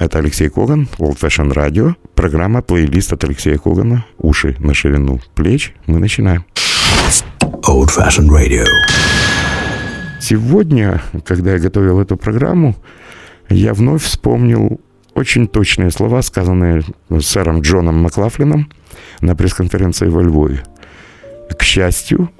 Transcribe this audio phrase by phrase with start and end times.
[0.00, 5.74] это Алексей Коган, Old Fashion Radio, программа плейлист от Алексея Когана «Уши на ширину плеч».
[5.86, 6.46] Мы начинаем.
[7.68, 8.64] Old Fashion Radio.
[10.18, 12.74] Сегодня, когда я готовил эту программу,
[13.50, 14.80] я вновь вспомнил
[15.14, 16.82] очень точные слова, сказанные
[17.20, 18.70] сэром Джоном Маклафлином
[19.20, 20.62] на пресс-конференции во Львове.
[21.58, 22.30] К счастью,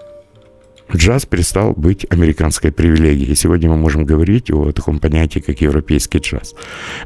[0.97, 3.35] джаз перестал быть американской привилегией.
[3.35, 6.55] Сегодня мы можем говорить о таком понятии, как европейский джаз.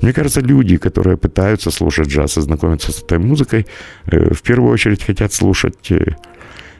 [0.03, 3.67] Мне кажется, люди, которые пытаются слушать джаз и знакомиться с этой музыкой,
[4.07, 6.17] э, в первую очередь хотят слушать э,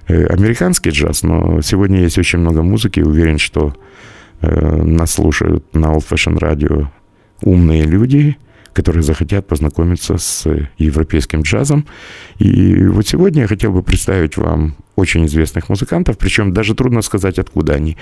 [0.09, 3.01] э, американский джаз, но сегодня есть очень много музыки.
[3.01, 3.75] Уверен, что
[4.41, 6.89] нас слушают на Old Fashion Radio
[7.41, 8.37] умные люди,
[8.75, 10.45] которые захотят познакомиться с
[10.77, 11.87] европейским джазом.
[12.39, 17.39] И вот сегодня я хотел бы представить вам очень известных музыкантов, причем даже трудно сказать,
[17.39, 17.97] откуда они.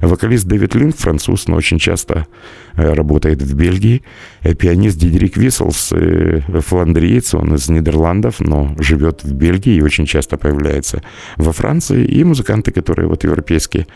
[0.00, 2.26] Вокалист Дэвид Линк, француз, но очень часто
[2.74, 4.02] э, работает в Бельгии.
[4.42, 10.06] Э, пианист Дидерик Висселс, э, фландриец, он из Нидерландов, но живет в Бельгии и очень
[10.06, 11.02] часто появляется
[11.36, 12.04] во Франции.
[12.04, 13.86] И музыканты, которые вот европейские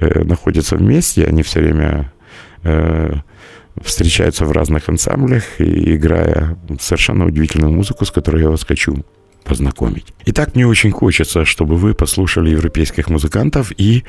[0.00, 2.12] находятся вместе, они все время
[3.82, 9.04] встречаются в разных ансамблях, и играя совершенно удивительную музыку, с которой я вас хочу
[9.44, 10.06] познакомить.
[10.26, 14.04] Итак, мне очень хочется, чтобы вы послушали европейских музыкантов, и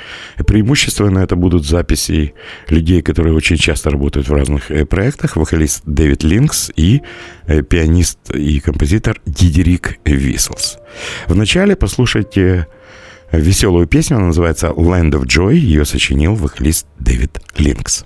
[0.47, 2.33] преимущественно это будут записи
[2.69, 7.01] людей, которые очень часто работают в разных э, проектах, вокалист Дэвид Линкс и
[7.47, 10.77] э, пианист и композитор Дидерик Висселс.
[11.27, 12.67] Вначале послушайте
[13.31, 18.05] веселую песню, она называется «Land of Joy», ее сочинил вокалист Дэвид Линкс.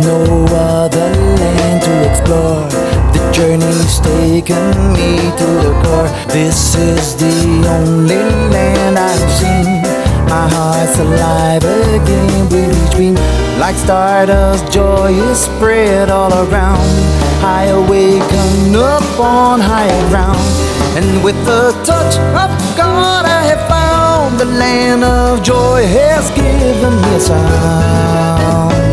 [0.00, 1.10] no other
[1.40, 2.68] land to explore.
[3.14, 6.08] The journey's taken me to the core.
[6.28, 7.34] This is the
[7.68, 8.22] only
[8.54, 9.82] land I've seen.
[10.28, 13.14] My heart's alive again with each dream.
[13.58, 16.88] Like stardust, joy is spread all around.
[17.42, 20.38] I awaken up on higher ground.
[20.96, 26.94] And with the touch of God, I have found the land of joy has given
[27.02, 28.87] me a sound.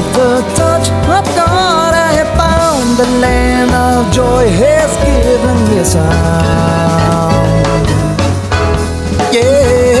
[0.00, 5.78] With the touch of God, I have found the land of joy has given me
[5.78, 7.30] a sound.
[9.32, 10.00] Yeah,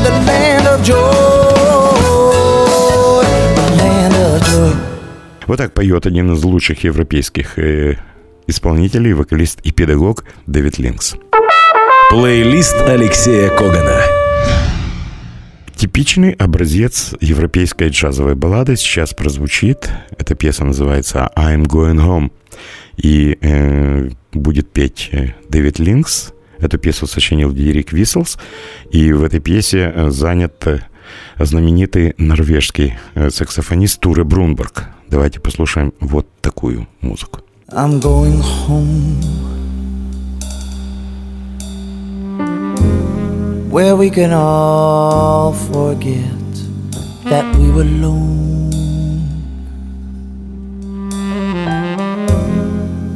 [0.00, 0.96] the land of joy,
[3.56, 4.74] the land of joy.
[5.46, 7.96] Вот так поет один из лучших европейских э,
[8.46, 11.16] исполнителей, вокалист и педагог Дэвид Линкс.
[12.10, 14.00] Плейлист Алексея Когана.
[15.76, 19.90] Типичный образец европейской джазовой баллады сейчас прозвучит.
[20.16, 22.30] Эта пьеса называется «I'm Going Home».
[22.96, 26.32] И э, будет петь э, Дэвид Линкс.
[26.62, 28.38] Эту пьесу сочинил Дирик Висселс.
[28.92, 30.78] И в этой пьесе э, занят э,
[31.40, 34.84] знаменитый норвежский э, саксофонист Туре Брунберг.
[35.10, 37.40] Давайте послушаем вот такую музыку.
[37.68, 39.18] I'm going home
[43.70, 46.22] where we can all forget
[47.24, 48.70] that we were alone.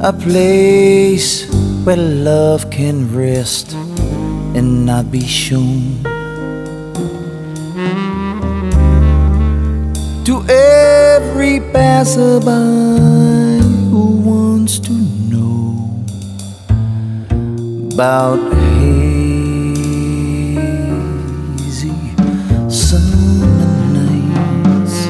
[0.01, 1.47] A place
[1.87, 3.73] where love can rest
[4.57, 6.03] and not be shown.
[10.25, 12.51] To every passerby
[13.91, 14.91] who wants to
[15.31, 16.03] know
[17.95, 19.55] about hazy
[22.69, 23.47] summer
[23.95, 25.07] nights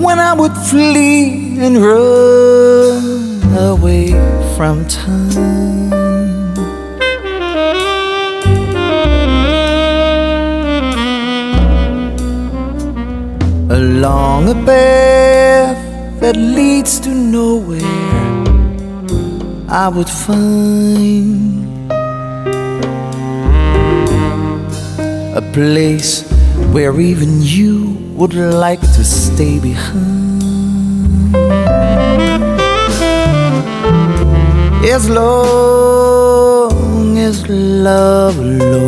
[0.00, 4.10] when I would flee and run away
[4.54, 5.92] from time.
[13.70, 17.80] along a path that leads to nowhere.
[19.68, 21.90] I would find
[25.40, 26.30] a place
[26.74, 30.33] where even you would like to stay behind.
[34.86, 36.76] As long
[37.16, 38.84] as love alone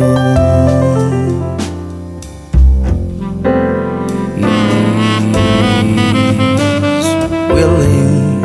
[6.99, 7.07] is
[7.51, 8.43] willing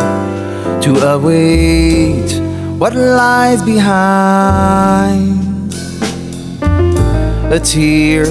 [0.81, 2.41] to await
[2.79, 5.39] what lies behind.
[7.53, 8.25] A tear,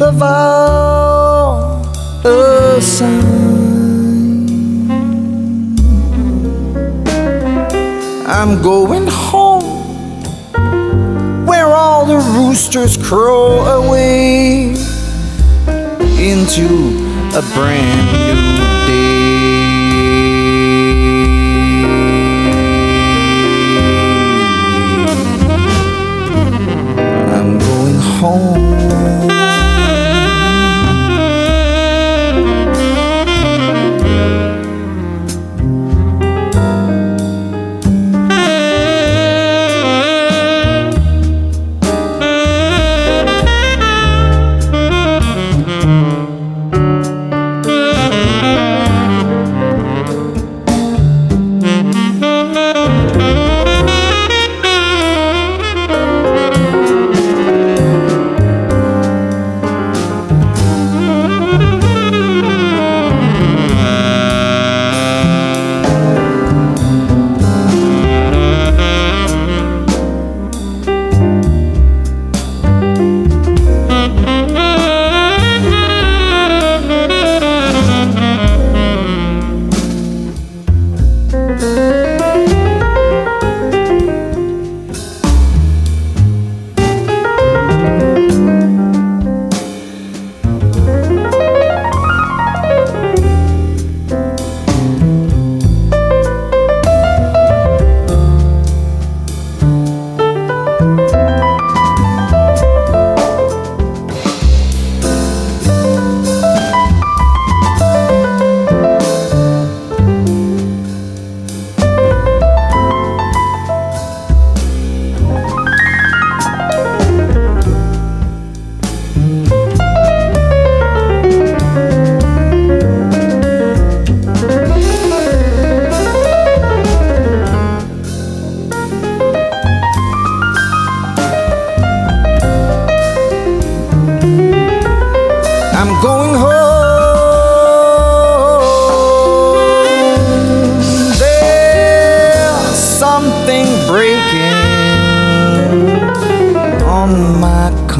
[0.00, 1.82] a vow,
[2.24, 3.63] a sign.
[8.46, 9.64] I'm going home
[11.46, 14.74] where all the roosters crow away
[16.20, 16.66] into
[17.32, 18.34] a brand new
[18.86, 19.14] day.
[27.32, 28.53] I'm going home.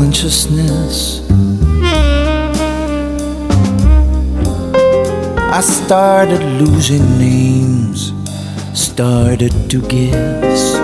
[0.04, 1.22] Consciousness.
[5.58, 8.12] I started losing names,
[8.74, 10.74] started to guess.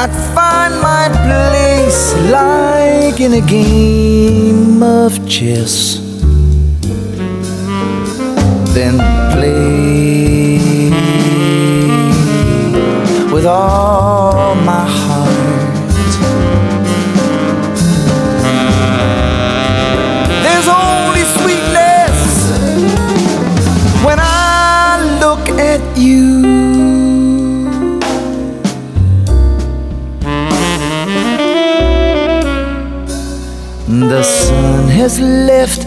[0.00, 2.02] I'd find my place
[2.36, 5.98] like in a game of chess.
[8.74, 8.96] Then
[9.34, 10.58] play
[13.30, 14.27] with all
[35.08, 35.86] has left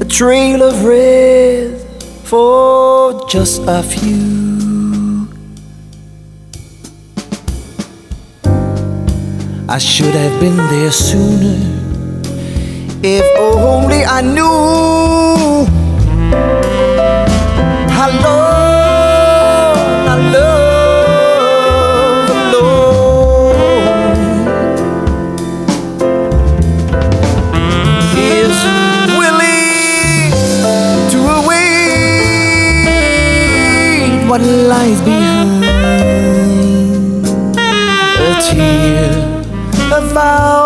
[0.00, 1.78] a trail of red
[2.24, 5.28] for just a few.
[9.68, 11.58] I should have been there sooner
[13.02, 15.81] if only I knew
[34.32, 35.62] what lies behind.
[38.28, 39.12] A tear,
[39.92, 40.61] a vow,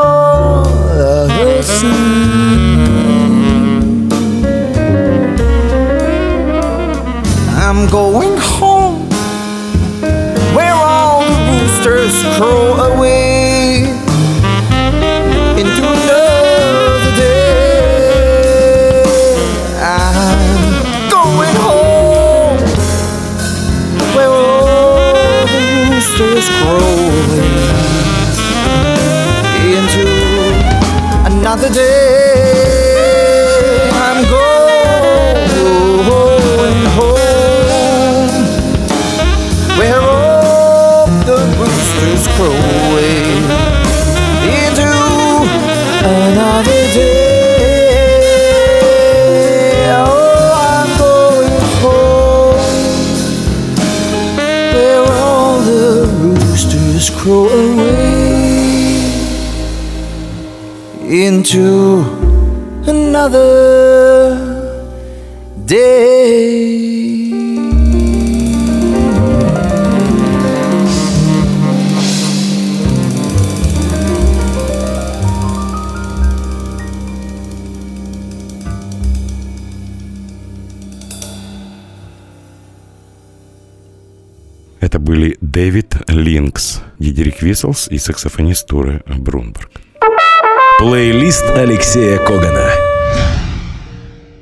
[31.62, 31.85] 的。
[61.24, 62.04] Into
[62.86, 64.36] another
[65.64, 66.56] day.
[84.80, 89.85] Это были Дэвид Линкс, Дидерик Висселс и саксофонист Туре Брунберг.
[90.78, 92.70] Плейлист Алексея Когана.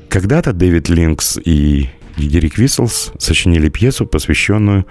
[0.08, 4.84] Когда-то Дэвид Линкс и Дидерик Висселс сочинили пьесу, посвященную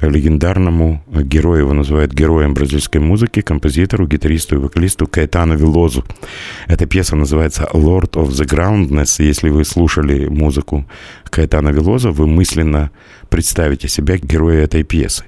[0.00, 6.04] легендарному герою, его называют героем бразильской музыки, композитору, гитаристу и вокалисту Каэтану Велозу.
[6.66, 9.22] Эта пьеса называется «Lord of the Groundness».
[9.22, 10.86] Если вы слушали музыку
[11.30, 12.90] Каэтана Велоза, вы мысленно
[13.28, 15.24] представите себя героя этой пьесы.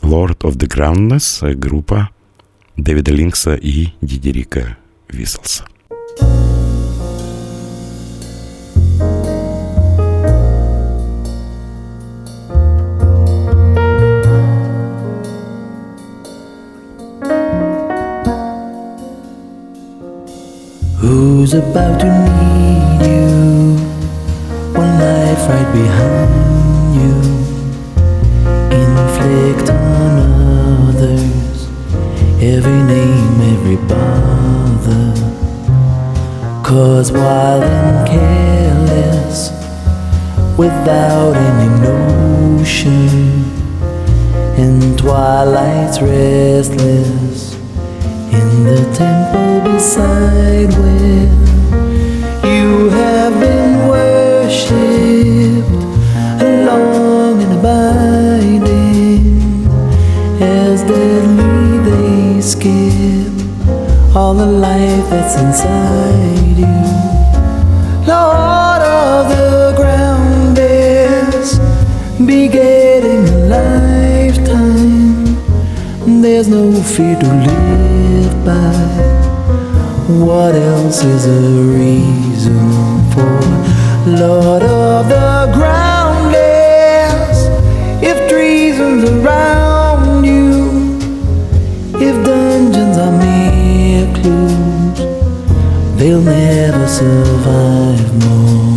[0.00, 2.10] «Lord of the Groundness»— группа
[2.76, 4.76] Дэвида Линкса и Дидерика
[5.08, 5.64] Висселса.
[21.00, 23.76] Who's about to need you?
[24.74, 27.14] One life right behind you.
[28.70, 29.75] Inflict
[32.54, 35.14] every name, every bother.
[36.62, 39.50] Cause wild and careless,
[40.56, 43.44] without any notion,
[44.62, 47.54] in twilight's restless
[48.32, 51.45] in the temple beside where
[64.16, 66.76] all the life that's inside you.
[68.08, 71.58] Lord of the ground bears,
[72.18, 75.36] begetting a lifetime.
[76.22, 78.72] There's no fear to live by.
[80.24, 81.40] What else is a
[81.82, 82.56] reason
[83.12, 83.36] for
[84.06, 85.25] Lord of the
[96.16, 98.75] they'll never survive more.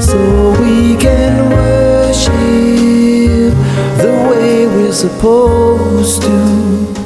[0.00, 2.32] So we can worship
[4.02, 7.01] the way we're supposed to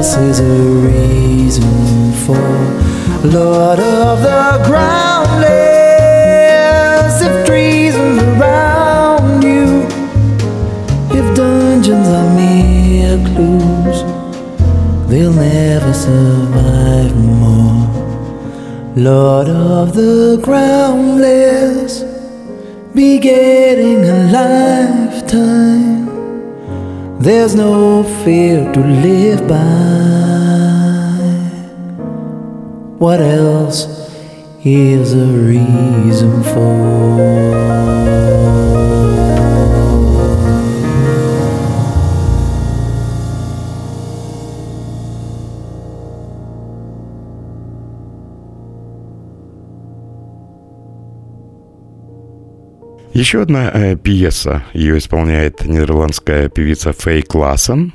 [0.00, 0.44] else is a
[0.88, 2.46] reason for?
[3.36, 5.50] Lord of the groundless,
[7.20, 9.66] if treason's around you,
[11.18, 13.98] if dungeons are mere clues,
[15.10, 17.86] they'll never survive more.
[18.96, 22.04] Lord of the groundless,
[22.94, 25.59] begetting a lifetime.
[27.20, 29.60] There's no fear to live by.
[32.96, 34.10] What else
[34.64, 37.89] is a reason for?
[53.20, 54.62] Еще одна э, пьеса.
[54.72, 57.92] Ее исполняет нидерландская певица Фей Классен.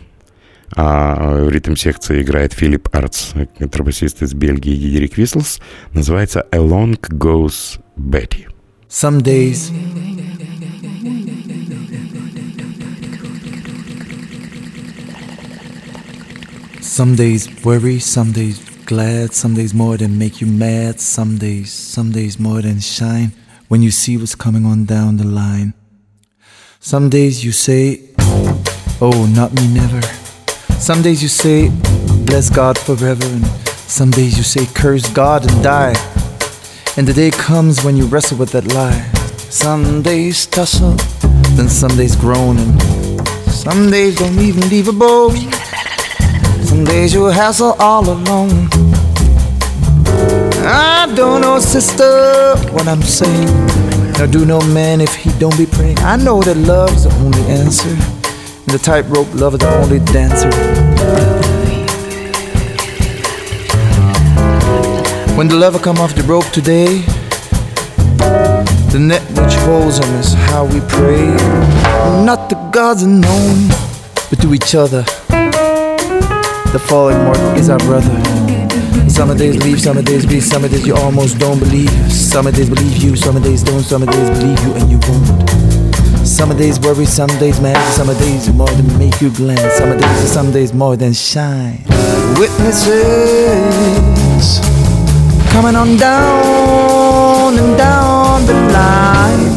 [0.75, 5.59] А в ритм-секции играет Филипп Артс, контрабасист из Бельгии Дидерик Висселс.
[5.93, 8.45] Называется «Along Goes Betty».
[8.88, 9.71] Some days
[16.81, 21.73] Some days worry, some days glad, some days more than make you mad, some days,
[21.73, 23.31] some days more than shine
[23.67, 25.73] when you see what's coming on down the line.
[26.80, 28.10] Some days you say,
[29.01, 30.01] Oh, not me, never.
[30.80, 31.69] Some days you say,
[32.25, 33.45] Bless God forever, and
[33.88, 35.95] some days you say, Curse God and die.
[36.97, 39.10] And the day comes when you wrestle with that lie.
[39.49, 40.95] Some days tussle,
[41.56, 42.82] then some days groan, and
[43.49, 45.51] some days don't even leave a bone.
[46.63, 48.69] Some days you hassle all alone.
[50.67, 53.45] I don't know, sister, what I'm saying.
[54.17, 55.99] Nor do no man if he don't be praying.
[55.99, 57.89] I know that love's the only answer.
[57.89, 60.49] And the tightrope love is the only dancer.
[65.38, 67.01] When the lover come off the rope today,
[68.91, 71.28] the net which holds him is how we pray.
[72.25, 73.67] Not the gods alone,
[74.32, 75.04] but to each other.
[76.71, 78.24] The fallen mortal is our brother.
[79.15, 81.89] Some days believe, some days believe, some days you almost don't believe.
[82.12, 86.28] Some days believe you, some days don't, some days believe you and you won't.
[86.28, 89.71] Some days worry, some days mad, some days more than make you glad.
[89.71, 91.86] Some days, some days more than shine.
[92.38, 92.91] Witnesses
[95.49, 99.56] coming on down and down the line.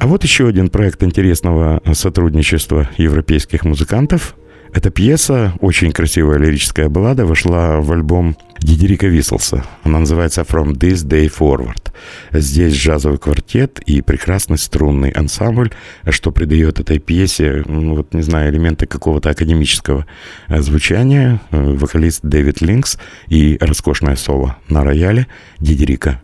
[0.00, 4.34] А вот еще один проект интересного сотрудничества европейских музыкантов.
[4.72, 9.64] Эта пьеса, очень красивая лирическая баллада, вошла в альбом Дидерика Висселса.
[9.82, 11.90] Она называется «From This Day Forward».
[12.32, 15.72] Здесь джазовый квартет и прекрасный струнный ансамбль,
[16.08, 20.06] что придает этой пьесе, ну, вот не знаю, элементы какого-то академического
[20.48, 21.40] э, звучания.
[21.50, 25.26] Э, вокалист Дэвид Линкс и роскошное соло на рояле
[25.58, 26.22] Дидерика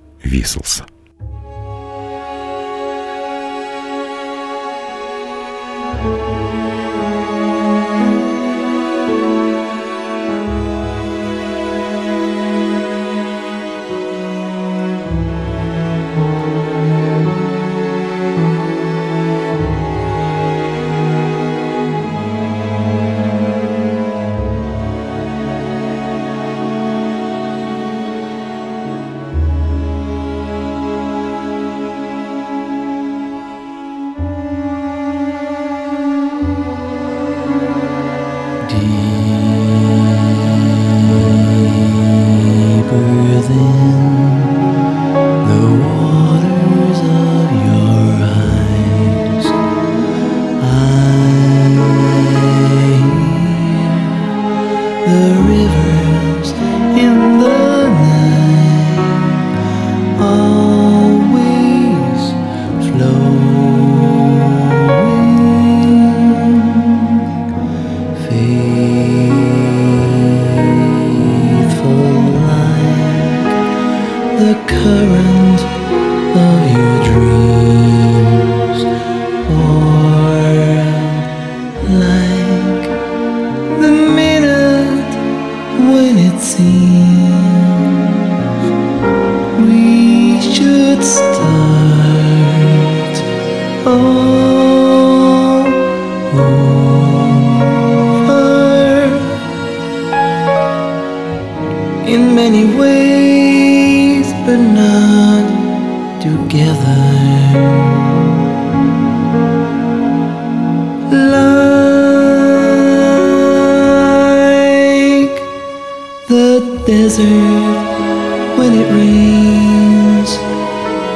[118.66, 120.30] when it rains,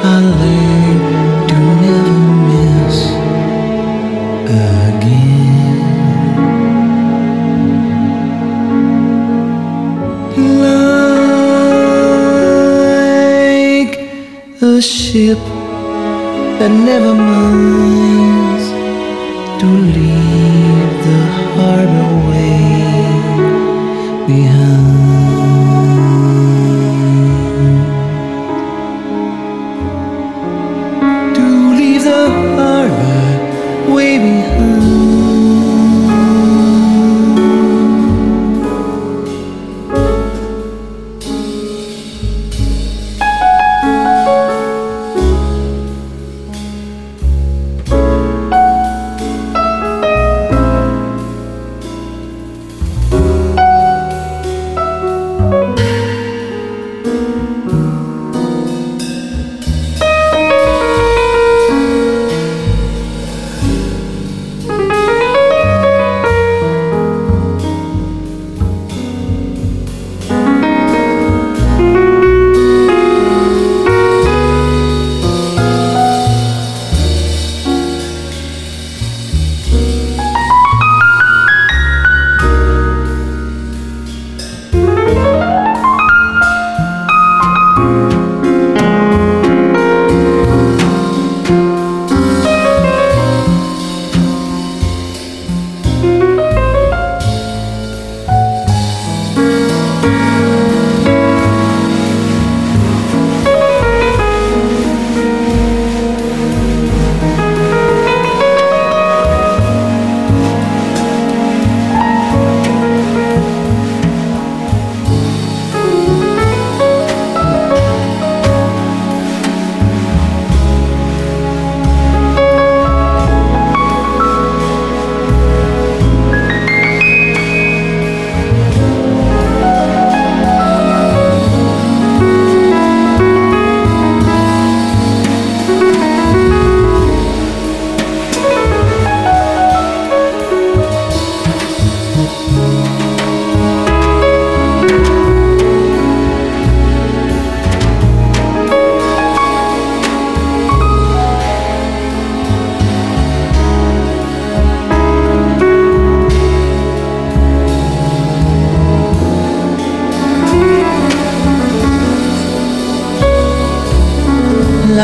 [0.03, 0.97] I learn
[1.49, 2.97] to never miss
[4.87, 5.79] again.
[13.31, 13.93] Like
[14.61, 15.41] a ship
[16.59, 18.65] that never minds
[19.59, 21.21] to leave the
[21.57, 22.59] harbor way
[24.25, 25.10] behind.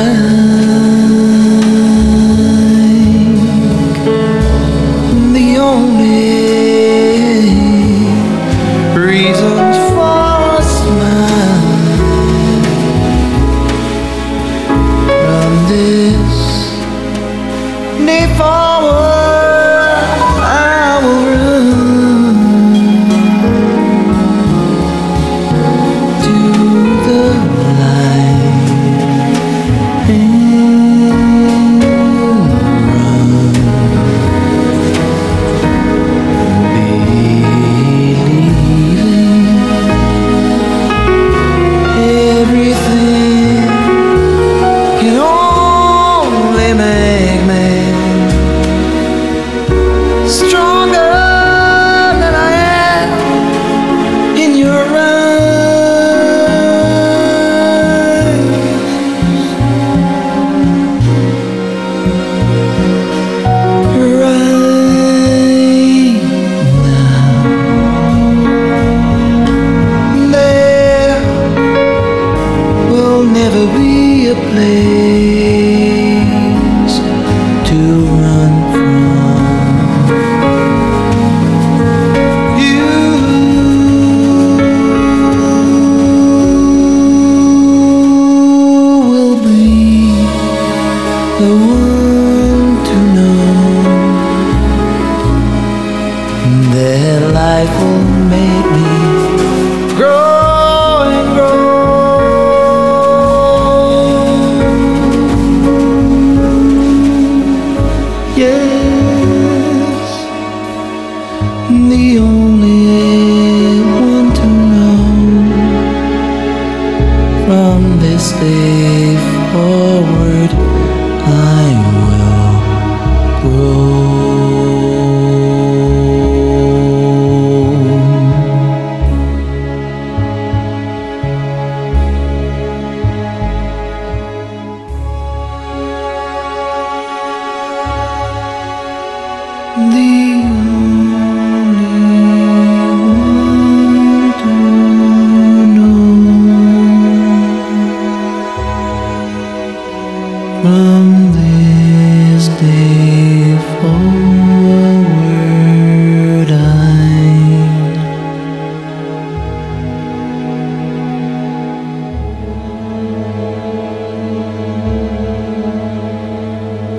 [0.06, 0.37] love.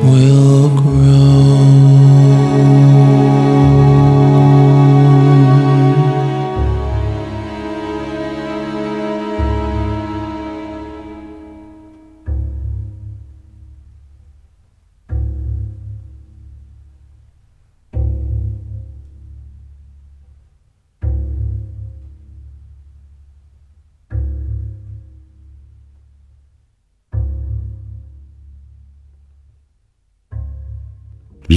[0.03, 1.18] will grow.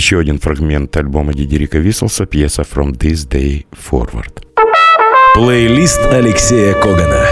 [0.01, 4.43] Еще один фрагмент альбома Дидерика Вислса, пьеса «From This Day Forward».
[5.35, 7.27] Плейлист Алексея Когана.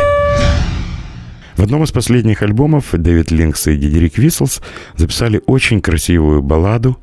[1.56, 4.62] В одном из последних альбомов Дэвид Линкс и Дидерик Вислс
[4.96, 7.00] записали очень красивую балладу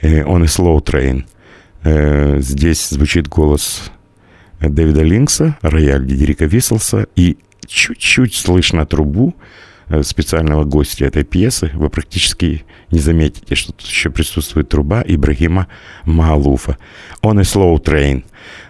[0.00, 1.24] «On a Slow Train».
[1.82, 3.90] Э, здесь звучит голос
[4.60, 9.48] Дэвида Линкса, рояль Дидерика Вислса и чуть-чуть слышно трубу Э,
[10.02, 15.68] специального гостя этой пьесы, вы практически не заметите, что тут еще присутствует труба Ибрагима
[16.04, 16.78] Маалуфа.
[17.22, 18.24] Он и slow train.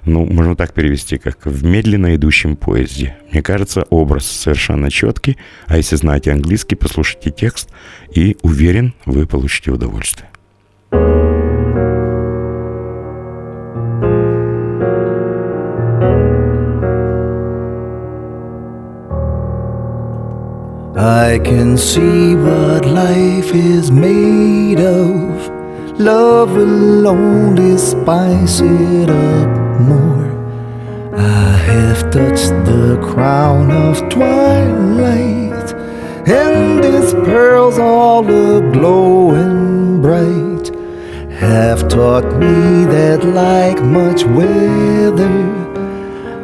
[0.05, 3.17] Ну, можно так перевести, как в медленно идущем поезде.
[3.31, 7.69] Мне кажется, образ совершенно четкий, а если знаете английский, послушайте текст,
[8.15, 10.29] и уверен, вы получите удовольствие.
[20.99, 25.49] I can see what life is made of.
[26.01, 31.15] Love will only spice it up more.
[31.17, 35.73] I have touched the crown of twilight,
[36.27, 40.75] and its pearls all aglow and bright
[41.39, 45.68] have taught me that, like much weather,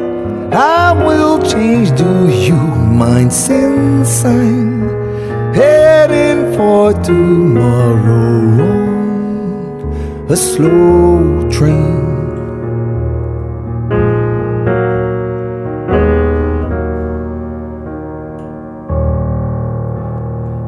[0.52, 1.90] I will change.
[1.98, 4.88] Do you mind since I'm
[5.52, 12.10] heading for tomorrow on a slow train?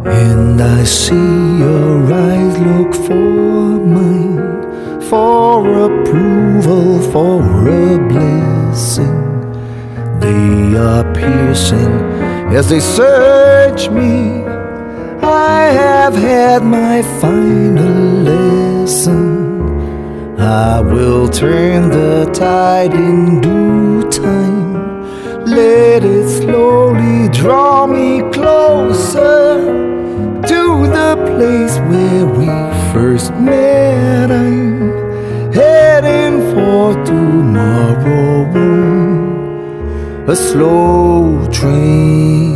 [0.07, 4.34] And I see your eyes look for mine,
[5.15, 9.21] for approval, for a blessing.
[10.19, 11.95] They are piercing
[12.59, 14.43] as they search me.
[15.23, 17.97] I have had my final
[18.31, 19.23] lesson.
[20.41, 24.73] I will turn the tide in due time.
[25.47, 29.45] Let it slowly draw me closer
[30.51, 30.63] to
[30.99, 32.49] the place where we
[32.93, 33.74] first met.
[40.27, 42.54] A slow train.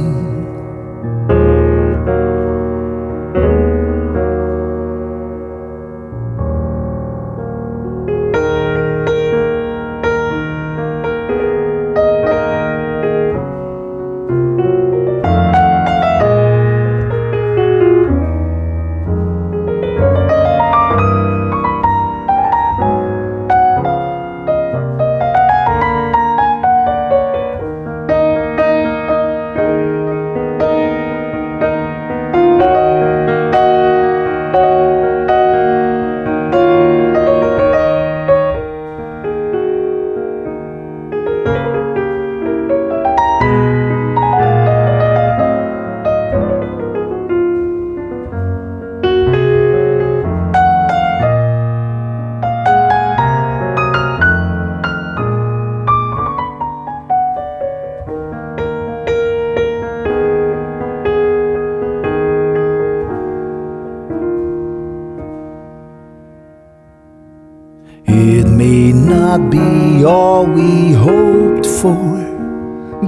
[69.38, 72.18] Not be all we hoped for,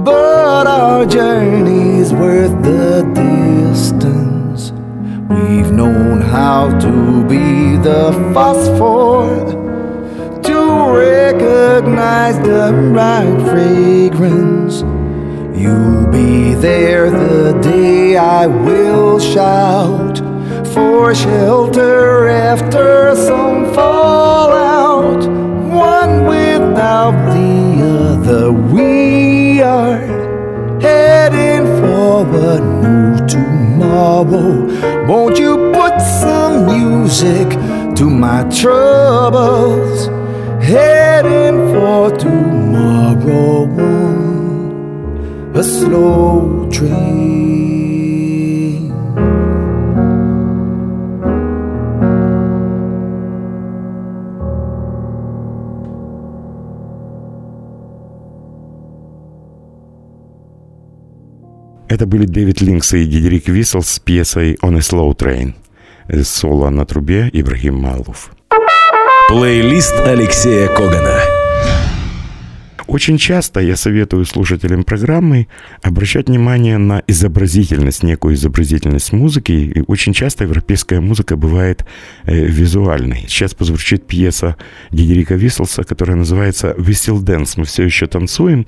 [0.03, 4.71] but our journey's worth the distance.
[5.29, 9.51] We've known how to be the phosphor
[10.43, 14.81] to recognize the right fragrance.
[15.57, 20.19] You'll be there the day I will shout
[20.73, 25.40] for shelter after some fallout.
[26.71, 29.99] Without the other, we are
[30.79, 35.05] heading for a new tomorrow.
[35.05, 37.49] Won't you put some music
[37.97, 40.07] to my troubles?
[40.63, 43.67] Heading for tomorrow,
[45.53, 47.60] a slow train.
[61.91, 65.55] Это были Дэвид Линкс и Дидерик Виссел с пьесой «On a Slow Train».
[66.23, 68.31] Соло на трубе Ибрагим Малов.
[69.27, 71.40] Плейлист Алексея Когана.
[72.91, 75.47] Очень часто я советую слушателям программы
[75.81, 79.53] обращать внимание на изобразительность, некую изобразительность музыки.
[79.53, 81.85] И очень часто европейская музыка бывает
[82.25, 83.23] э, визуальной.
[83.29, 84.57] Сейчас позвучит пьеса
[84.91, 87.53] Дидерика Висселса, которая называется «Whistle Dance».
[87.55, 88.65] Мы все еще танцуем.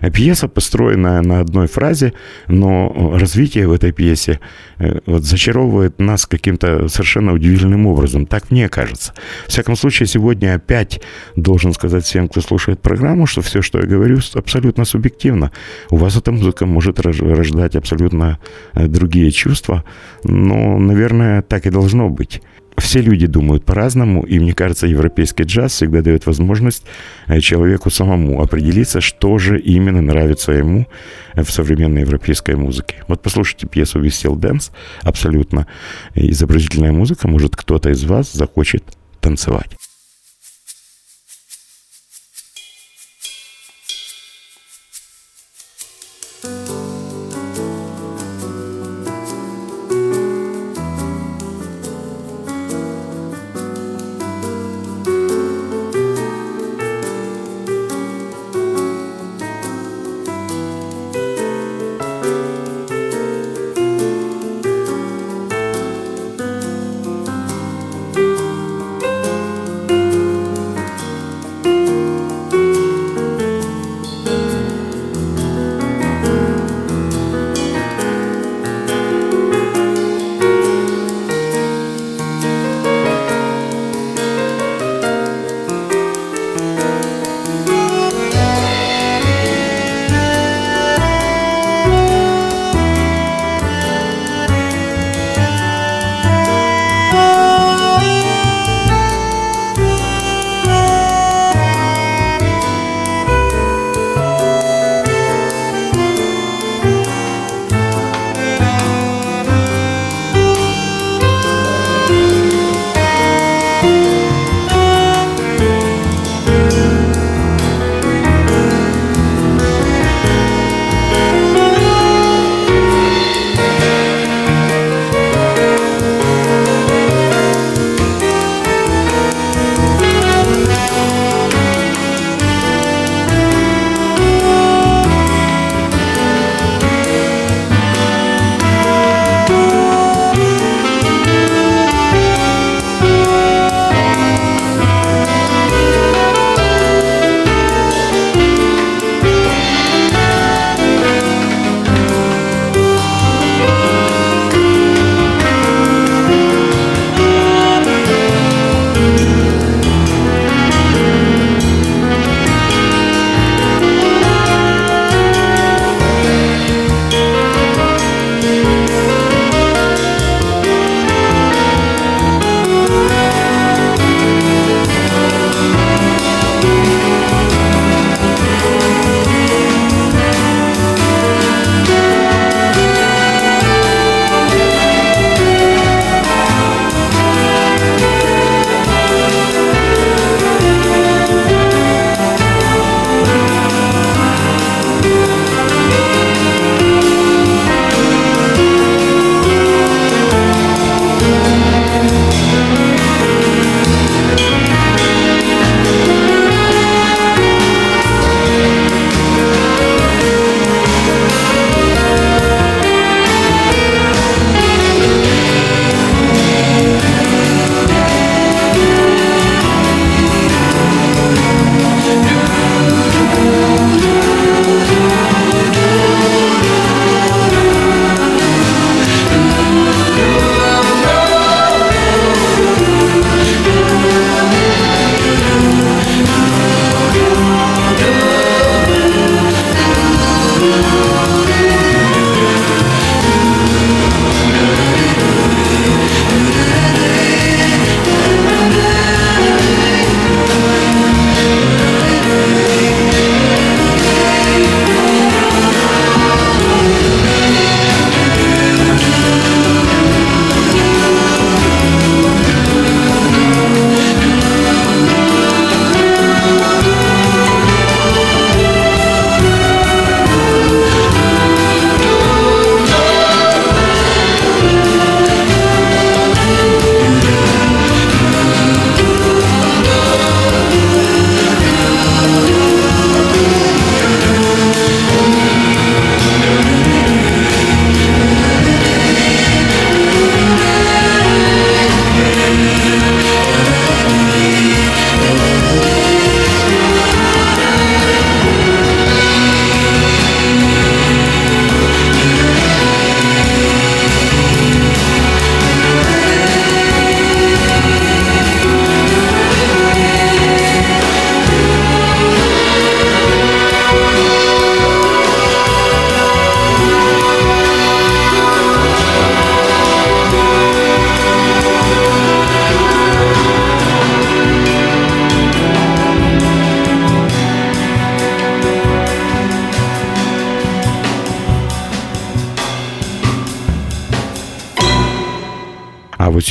[0.00, 2.12] А пьеса построена на одной фразе,
[2.48, 4.38] но развитие в этой пьесе
[4.80, 8.26] э, вот, зачаровывает нас каким-то совершенно удивительным образом.
[8.26, 9.14] Так мне кажется.
[9.46, 11.00] В всяком случае, сегодня опять
[11.36, 15.50] должен сказать всем, кто слушает программу, что все, что я говорю, абсолютно субъективно.
[15.90, 18.38] У вас эта музыка может рождать абсолютно
[18.74, 19.84] э, другие чувства,
[20.24, 22.42] но, наверное, так и должно быть.
[22.78, 26.84] Все люди думают по-разному, и мне кажется, европейский джаз всегда дает возможность
[27.26, 30.86] э, человеку самому определиться, что же именно нравится ему
[31.34, 33.04] э, в современной европейской музыке.
[33.08, 34.70] Вот послушайте пьесу «Висел Дэнс»,
[35.02, 35.66] абсолютно
[36.14, 38.84] изобразительная музыка, может кто-то из вас захочет
[39.20, 39.76] танцевать.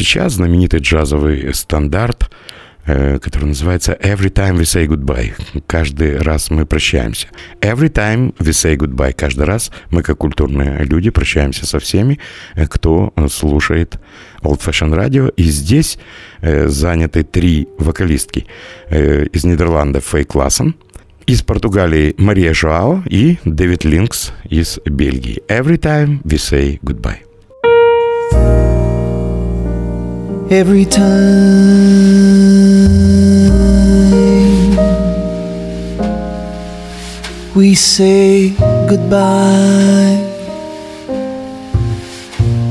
[0.01, 2.31] Сейчас знаменитый джазовый стандарт,
[2.87, 5.31] э, который называется «Every time we say goodbye».
[5.67, 7.27] Каждый раз мы прощаемся.
[7.61, 9.13] «Every time we say goodbye».
[9.13, 12.19] Каждый раз мы, как культурные люди, прощаемся со всеми,
[12.55, 13.99] э, кто слушает
[14.41, 15.31] Old Fashion Radio.
[15.37, 15.99] И здесь
[16.41, 18.47] э, заняты три вокалистки
[18.89, 20.75] из Нидерландов Фейк Лассен,
[21.27, 25.43] из Португалии Мария Жоао и Дэвид Линкс из Бельгии.
[25.47, 27.30] Every time we say goodbye.
[30.51, 31.07] Every time
[37.55, 38.49] we say
[38.89, 40.27] goodbye.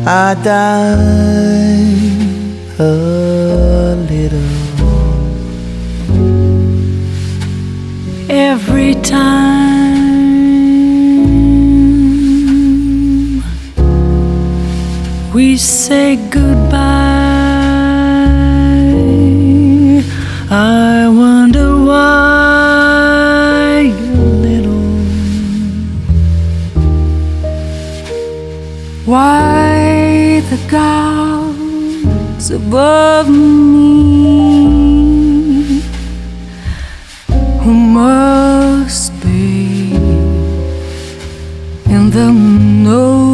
[0.07, 0.97] I die
[2.79, 4.41] a little
[8.29, 9.41] every time
[15.33, 17.10] we say goodbye.
[20.53, 23.03] I wonder why
[24.43, 24.81] little.
[29.05, 34.01] Why the gods above me
[37.61, 39.95] who must be
[41.87, 43.30] in the know.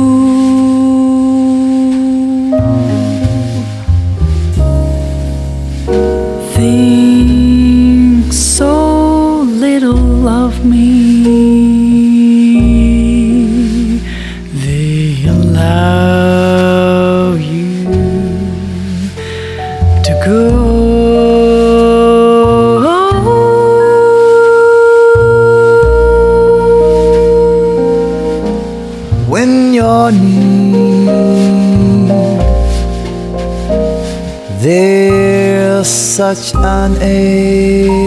[36.16, 38.00] Such an age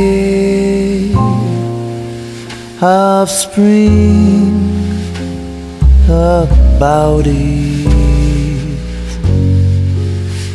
[2.81, 4.49] of spring
[6.07, 7.87] about it.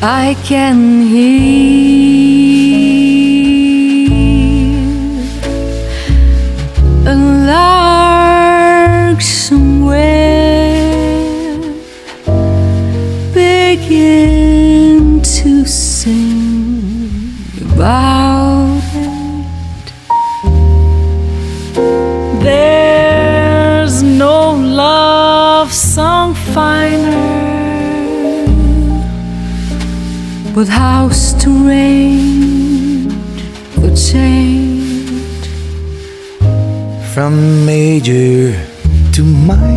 [0.02, 2.43] I can hear
[30.64, 33.12] But how strange
[33.76, 35.46] the change
[37.12, 38.56] From major
[39.12, 39.73] to minor.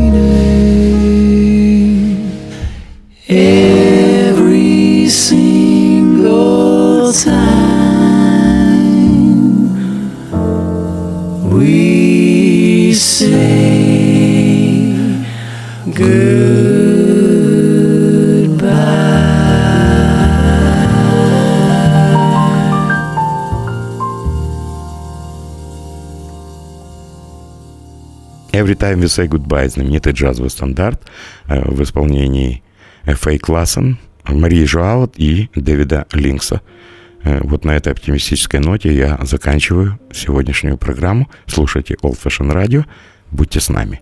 [28.78, 31.02] Time We Say Goodbye, знаменитый джазовый стандарт
[31.48, 32.64] э, в исполнении
[33.06, 33.98] Фейк Лассен,
[34.28, 36.62] Марии Жуаут и Дэвида Линкса.
[37.24, 41.30] Э, Вот на этой оптимистической ноте я заканчиваю сегодняшнюю программу.
[41.48, 42.86] Слушайте Old Fashion Radio.
[43.32, 44.02] Будьте с нами.